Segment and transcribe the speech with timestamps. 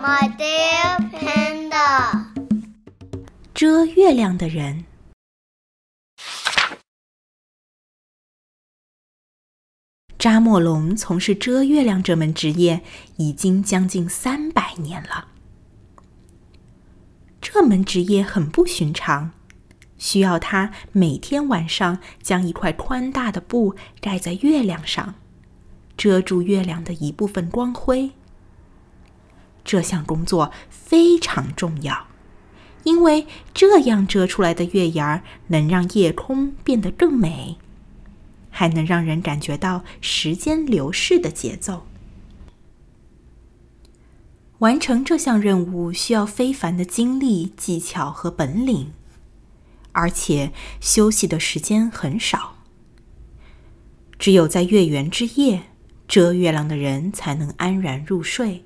[0.00, 2.26] My dear panda，
[3.52, 4.84] 遮月亮的人。
[10.16, 12.84] 扎莫龙从事遮月亮这门职业
[13.16, 15.26] 已经将近三百年了。
[17.40, 19.32] 这门职业很不寻常，
[19.98, 25.16] 需要他每天晚上将一块宽大的布盖在月亮上，
[25.96, 28.12] 遮住月亮的一部分光辉。
[29.68, 32.06] 这项工作非常重要，
[32.84, 37.58] 因为这样遮出来的月牙儿能让夜空变得更美。
[38.50, 41.86] 还能让人感觉到时间流逝的节奏。
[44.60, 48.92] 完成这项任务需要非凡的精力、技巧和本领，
[49.92, 52.56] 而且休息的时间很少。
[54.18, 55.64] 只有在月圆之夜，
[56.08, 58.64] 遮月亮的人才能安然入睡。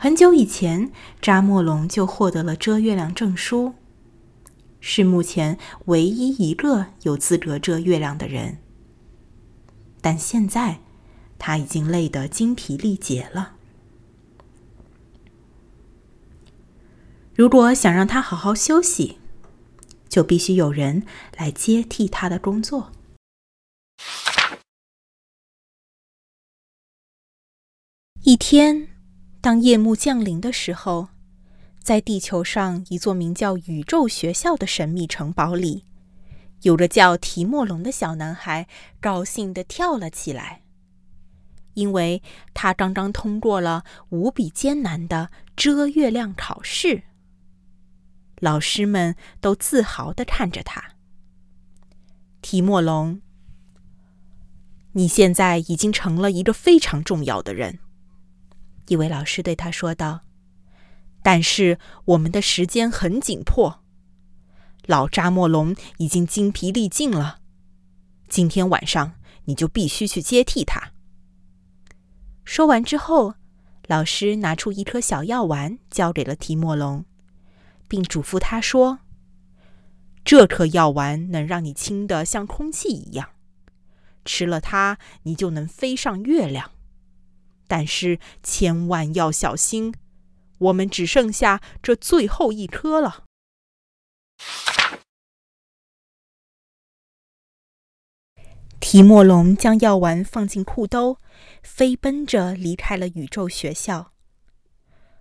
[0.00, 3.74] 很久以前，扎莫龙就获得了遮月亮证书。
[4.78, 8.58] 是目前唯一一个有资格遮月亮的人，
[10.00, 10.78] 但现在
[11.36, 13.56] 他已经累得精疲力竭了。
[17.34, 19.18] 如果想让他好好休息，
[20.08, 21.02] 就必须有人
[21.36, 22.92] 来接替他的工作。
[28.22, 28.97] 一天，
[29.48, 31.08] 当夜幕降临的时候。
[31.80, 35.86] 在地球上一座名叫宇宙学校的神秘城堡里，
[36.60, 38.68] 有个叫提莫龙的小男孩
[39.00, 40.60] 高兴地跳了起来，
[41.72, 47.04] 因为他刚刚通过了无比艰难的遮月亮考试。
[48.40, 50.90] 老师们都自豪地看着他。
[52.42, 53.22] 提莫龙，
[54.92, 57.78] 你现在已经成了一个非常重要的人。
[58.88, 60.20] 一位老师对他说道。
[61.22, 63.82] 但是我们的时间很紧迫，
[64.86, 67.40] 老扎莫龙已经精疲力尽了。
[68.28, 70.92] 今天晚上你就必须去接替他。
[72.44, 73.34] 说完之后，
[73.88, 77.04] 老师拿出一颗小药丸，交给了提莫龙，
[77.88, 79.00] 并嘱咐他说
[80.24, 83.30] ：“这颗药丸能让你轻得像空气一样，
[84.24, 86.70] 吃了它，你就能飞上月亮。
[87.68, 89.94] 但是千万要小心。”
[90.58, 93.22] 我们只剩下这最后一颗了。
[98.80, 101.18] 提莫龙将药丸放进裤兜，
[101.62, 104.12] 飞奔着离开了宇宙学校。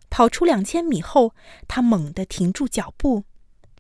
[0.10, 1.36] 跑出两千米后，
[1.68, 3.26] 他猛地停住脚步，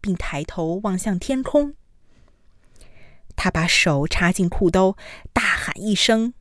[0.01, 1.73] 并抬头望向天空。
[3.35, 4.95] 他把手插进裤兜，
[5.33, 6.33] 大喊一声：“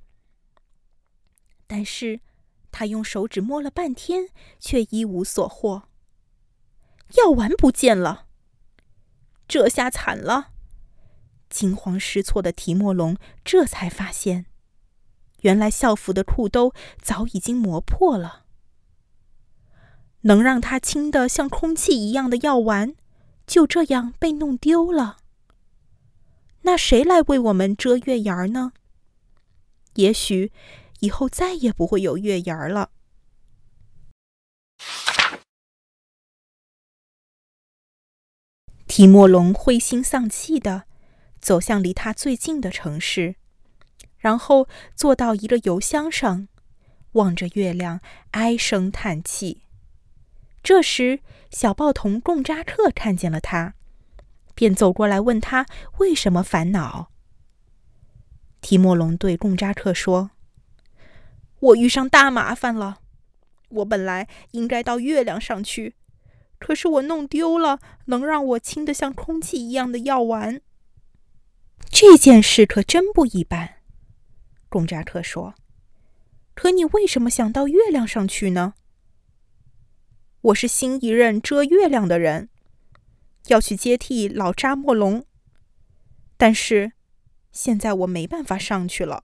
[1.67, 2.21] 但是。
[2.69, 4.29] 他用手指摸了半天，
[4.59, 5.87] 却一无所获。
[7.15, 8.27] 药丸不见了，
[9.47, 10.51] 这下惨了！
[11.49, 14.45] 惊慌失措的提莫龙这才发现，
[15.41, 18.45] 原来校服的裤兜早已经磨破了。
[20.21, 22.95] 能让他轻的像空气一样的药丸，
[23.47, 25.17] 就这样被弄丢了。
[26.67, 28.73] 那谁来为我们遮月牙呢？
[29.95, 30.51] 也许。
[30.99, 32.89] 以后再也不会有月牙了。
[38.87, 40.85] 提莫龙灰心丧气的
[41.39, 43.35] 走向离他最近的城市，
[44.17, 46.47] 然后坐到一个油箱上，
[47.11, 48.01] 望着月亮
[48.31, 49.61] 唉声叹气。
[50.63, 51.19] 这时，
[51.51, 53.75] 小报童贡扎克看见了他，
[54.57, 55.67] 便走过来问他
[55.99, 57.11] 为什么烦恼。
[58.59, 60.31] 提莫龙对贡扎克说。
[61.59, 63.01] 我遇上大麻烦了。
[63.69, 65.93] 我本来应该到月亮上去，
[66.57, 70.61] 可是我弄丢了能让我轻得像空气一样的药丸。
[71.91, 73.75] 这件事可真不一般，
[74.69, 75.53] 贡扎克说。
[76.55, 78.73] 可你为什么想到月亮上去呢？
[80.41, 82.49] 我是新一任遮月亮的人，
[83.47, 85.25] 要去接替老扎莫龙。
[86.37, 86.93] 但是
[87.51, 89.23] 现在我没办法上去了。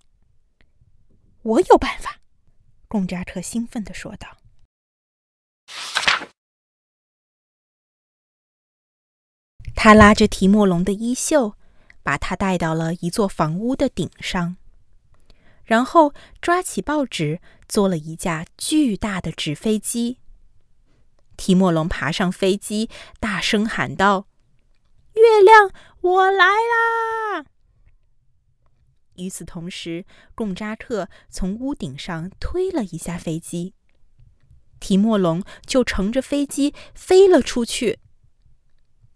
[1.44, 2.20] 我有办法。
[2.88, 4.38] 贡扎特兴奋的说道
[9.76, 11.56] ：“他拉着提莫龙的衣袖，
[12.04, 14.58] 把他带到了一座房屋的顶上，
[15.64, 20.20] 然后抓起报纸，做了一架巨大的纸飞机。
[21.38, 22.90] 提莫龙爬上飞机，
[23.20, 24.28] 大声喊道
[25.16, 25.72] ：‘月亮，
[26.02, 27.46] 我来啦！’
[29.18, 33.74] 与此同时，贡扎特从屋顶上推了一下飞机，
[34.80, 38.00] 提莫龙就乘着飞机飞了出去。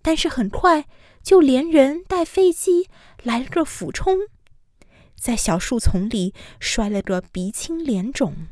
[0.03, 0.87] 但是很快
[1.21, 2.89] 就连人带飞机
[3.23, 4.19] 来了个俯冲，
[5.19, 8.47] 在小树丛里摔了个鼻青脸肿。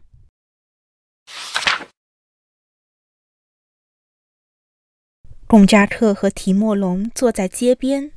[5.47, 8.11] 贡扎克和提莫龙坐在街边，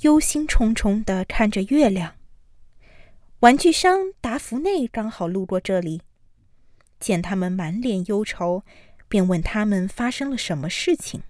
[0.00, 2.14] 忧心忡忡地看着月亮。
[3.40, 6.02] 玩具商达芙内刚好路过这里，
[6.98, 8.64] 见他们满脸忧愁，
[9.06, 11.22] 便问他们发生了什么事情。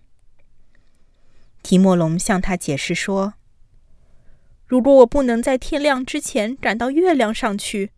[1.63, 3.35] 提莫龙向他解释说
[4.67, 7.91] ：“如果我不能在天亮之前赶到月亮上去，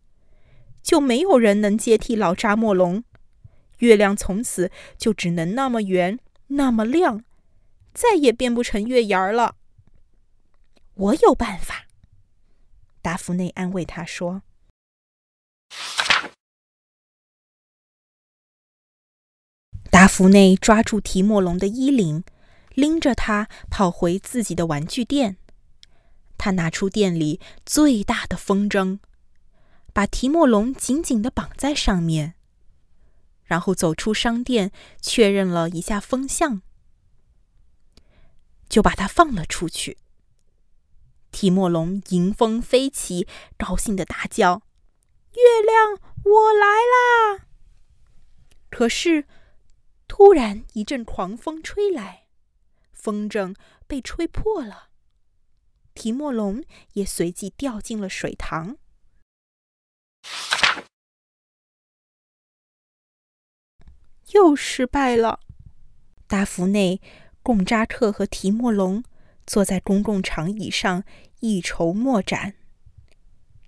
[0.83, 3.05] 就没有人能接替老扎莫龙，
[3.79, 6.19] 月亮从此就只能那么圆，
[6.49, 7.23] 那么亮。”
[7.99, 9.57] 再也变不成月牙儿了。
[10.95, 11.89] 我有办法。
[13.03, 14.43] 达芙内安慰他说
[19.91, 22.23] ：“达芙内抓住提莫龙的衣领，
[22.71, 25.37] 拎着他跑回自己的玩具店。
[26.37, 29.01] 他拿出店里最大的风筝，
[29.93, 32.35] 把提莫龙紧紧的绑在上面，
[33.43, 36.63] 然后走出商店，确认了一下风向。”
[38.69, 39.99] 就把它放了出去。
[41.31, 44.63] 提莫龙迎风飞起，高兴的大叫
[45.37, 47.47] ：“月亮，我来啦！”
[48.71, 49.27] 可是，
[50.07, 52.27] 突然一阵狂风吹来，
[52.93, 53.55] 风筝
[53.87, 54.89] 被吹破了，
[55.95, 56.65] 提莫龙
[56.95, 58.77] 也随即掉进了水塘。
[64.33, 65.41] 又失败了，
[66.27, 67.01] 达芙内。
[67.43, 69.03] 贡扎克和提莫龙
[69.47, 71.05] 坐在公共长椅上，
[71.41, 72.55] 一筹莫展。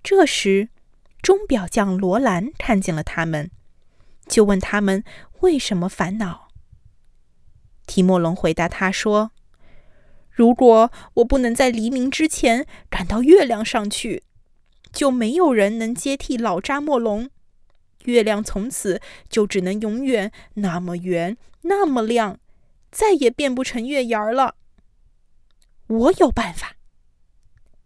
[0.03, 0.69] 这时，
[1.21, 3.51] 钟表匠罗兰看见了他们，
[4.27, 5.03] 就问他们
[5.41, 6.49] 为什么烦恼。
[7.87, 9.31] 提莫龙回答他说
[10.29, 14.23] ：“如果我不能在黎明之前赶到月亮上去，
[14.91, 17.29] 就没有人能接替老扎莫龙，
[18.05, 22.39] 月亮从此就只能永远那么圆，那么亮。”
[22.91, 24.55] 再也变不成月牙儿了。
[25.87, 26.75] 我有办法。”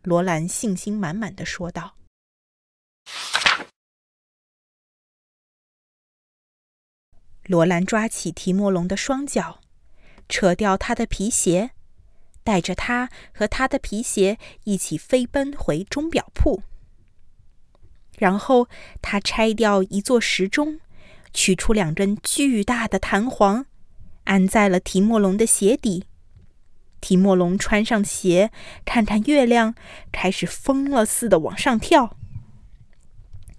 [0.03, 1.95] 罗兰信心满满的说道。
[7.43, 9.61] 罗兰抓起提莫龙的双脚，
[10.27, 11.71] 扯掉他的皮鞋，
[12.43, 16.63] 带着他和他的皮鞋一起飞奔回钟表铺。
[18.17, 18.67] 然后
[19.01, 20.79] 他拆掉一座时钟，
[21.33, 23.67] 取出两根巨大的弹簧。
[24.25, 26.05] 安在了提莫龙的鞋底。
[27.01, 28.51] 提莫龙穿上鞋，
[28.83, 29.75] 看看月亮，
[30.11, 32.17] 开始疯了似的往上跳。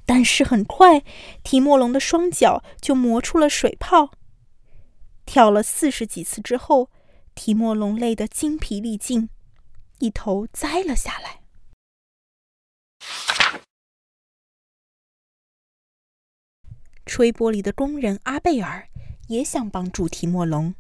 [0.05, 1.03] 但是很快，
[1.43, 4.13] 提莫龙的双脚就磨出了水泡。
[5.25, 6.91] 跳了四十几次之后，
[7.35, 9.29] 提莫龙累得精疲力尽，
[9.99, 11.41] 一头栽了下来。
[17.05, 18.89] 吹玻璃的工人阿贝尔。
[19.29, 20.75] 也想帮助提莫龙，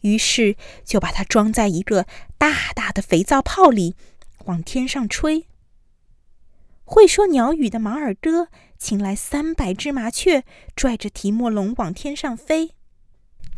[0.00, 2.06] 于是就把它装在一个
[2.36, 3.94] 大大的肥皂泡里，
[4.44, 5.46] 往天上吹。
[6.84, 12.70] 会说鸟语的马尔哥请来三百只麻雀，拽着提莫龙往天上飞。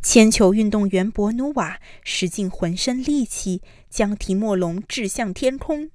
[0.02, 5.90] 铅球运动员博努瓦使尽浑身力气，将提莫龙掷向天空。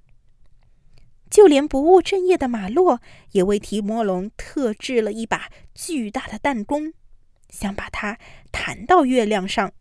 [1.30, 6.94] 就连不务正业的马洛也为提莫龙特制了一把巨大的弹弓。
[7.56, 8.20] 想把它
[8.52, 9.72] 弹到月亮上。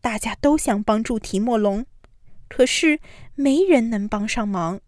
[0.00, 1.84] 大家都想帮助提莫龙，
[2.48, 3.00] 可是
[3.34, 4.80] 没人能帮上忙。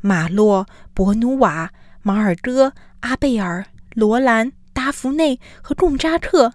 [0.00, 6.54] 马洛、博努瓦、马尔戈、阿贝尔、罗兰、达芙内和贡扎克，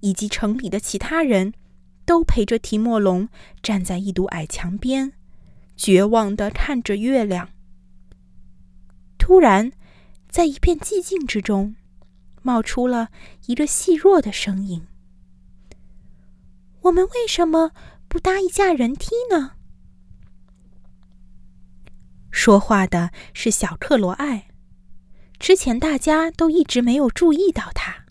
[0.00, 1.54] 以及城里的其他人
[2.04, 3.28] 都陪着提莫龙
[3.62, 5.12] 站在一堵矮墙边，
[5.76, 7.50] 绝望的看着月亮。
[9.26, 9.72] 突然，
[10.28, 11.76] 在一片寂静之中，
[12.42, 13.08] 冒出了
[13.46, 14.86] 一个细弱的声音
[16.84, 17.70] ：“我们为什么
[18.06, 19.52] 不搭一架人梯呢？”
[22.30, 24.48] 说话的是小克罗艾。
[25.38, 28.04] 之前大家都一直没有注意到他。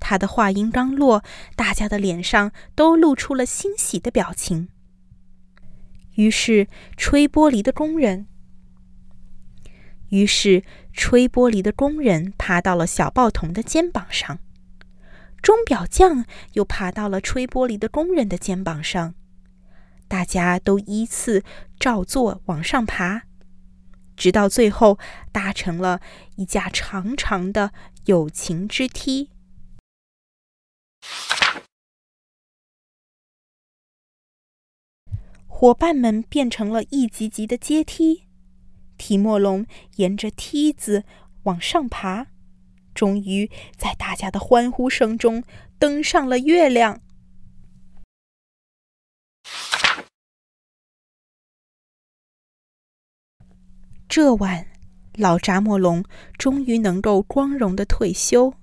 [0.00, 1.22] 他的话音刚落，
[1.54, 4.70] 大家的脸上都露出了欣喜的表情。
[6.14, 8.28] 于是，吹玻璃的工人。
[10.12, 14.38] 于是，吹玻璃的工人爬到了小报童的肩膀上，
[15.40, 19.14] 钟表匠又爬到了吹玻璃的工人的肩膀上，
[20.08, 21.42] 大家都依次
[21.80, 23.22] 照做往上爬，
[24.14, 24.98] 直到最后
[25.32, 26.02] 搭成了
[26.36, 27.72] 一架长长的
[28.04, 29.30] 友情之梯。
[35.46, 38.24] 伙伴们变成了一级级的阶梯，
[39.02, 39.66] 提莫龙
[39.96, 41.02] 沿着梯子
[41.42, 42.28] 往上爬，
[42.94, 45.42] 终于在大家的欢呼声中
[45.76, 47.00] 登上了月亮。
[54.08, 54.68] 这晚，
[55.14, 56.04] 老扎莫龙
[56.38, 58.54] 终于能够光荣的退休，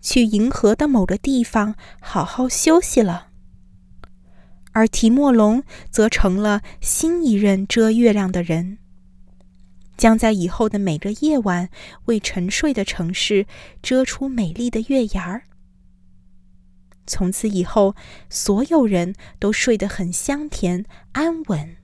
[0.00, 3.28] 去银河的某个地方好好休息了。
[4.72, 8.78] 而提莫龙则成了新一任遮月亮的人，
[9.96, 11.68] 将在以后的每个夜晚
[12.06, 13.46] 为沉睡的城市
[13.82, 15.44] 遮出美丽的月牙儿。
[17.06, 17.94] 从此以后，
[18.30, 21.76] 所有人都睡得很香甜安稳，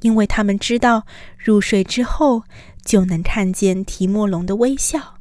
[0.00, 2.44] 因为他们知道，入睡之后
[2.82, 5.15] 就能看见提莫龙的微笑。